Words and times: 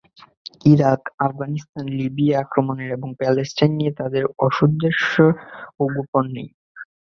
Iraq, 0.65 1.01
Afghanistan, 1.19 1.85
Libya 1.97 2.37
আক্রমণের 2.39 2.89
এবং 2.91 3.09
Palestine 3.19 3.71
নিয়ে 3.79 3.93
তাদের 3.99 4.23
অসদুদ্দেশ্যও 4.39 5.29
গোপন 5.89 6.25
নেই। 6.35 6.47